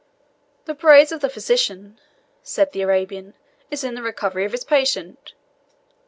[0.65, 1.99] "The praise of the physician,"
[2.41, 3.35] said the Arabian,
[3.69, 5.33] "is in the recovery of his patient.